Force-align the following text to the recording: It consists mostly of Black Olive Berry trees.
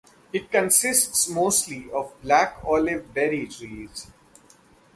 It 0.33 0.49
consists 0.51 1.29
mostly 1.29 1.87
of 1.91 2.19
Black 2.23 2.57
Olive 2.65 3.13
Berry 3.13 3.45
trees. 3.45 4.07